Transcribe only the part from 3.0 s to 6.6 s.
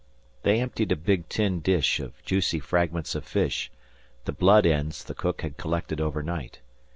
of fish the blood ends the cook had collected overnight.